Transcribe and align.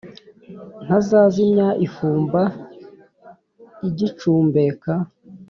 ntazazimya 0.85 1.67
ifumba 1.85 2.41
igicumbeka, 3.87 4.93